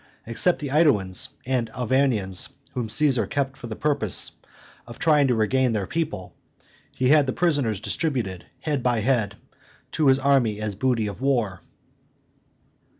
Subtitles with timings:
[0.25, 4.31] Except the AEduans and Arvernians, whom Caesar kept for the purpose
[4.87, 6.33] of trying to regain their people,
[6.95, 9.35] he had the prisoners distributed, head by head,
[9.91, 11.61] to his army as booty of war."